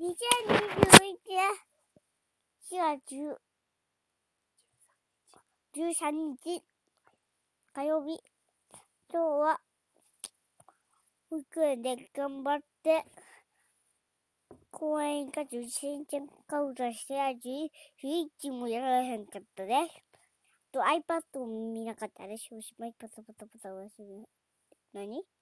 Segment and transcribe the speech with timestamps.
[0.00, 0.08] 2021
[1.28, 1.44] 年
[2.72, 3.36] 4月
[5.76, 6.10] 13
[6.42, 6.62] 日
[7.74, 8.18] 火曜日。
[9.12, 9.60] 今日は
[11.28, 13.04] 保育園で頑張って
[14.70, 17.70] 公園か受信券買うとしてやし、
[18.00, 20.02] スイッチもやられへんかったです。
[20.72, 22.48] と iPad を見なかったです。
[22.52, 24.26] おしまいパタパタパタおしまい。
[24.94, 25.39] 何？